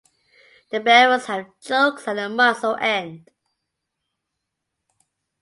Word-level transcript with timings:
The 0.71 0.79
barrels 0.79 1.27
have 1.27 1.45
chokes 1.61 2.07
at 2.07 2.15
the 2.15 2.27
muzzle 2.27 2.75
end. 2.77 3.29